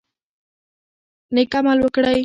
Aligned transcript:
نیک 1.35 1.51
عمل 1.59 1.77
وکړئ. 1.83 2.19